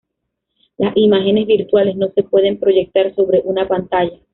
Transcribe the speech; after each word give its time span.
Las 0.77 0.97
imágenes 0.97 1.45
virtuales 1.45 1.95
no 1.95 2.07
se 2.15 2.23
pueden 2.23 2.57
proyectar 2.57 3.13
sobre 3.13 3.43
una 3.45 3.67
pantalla. 3.67 4.17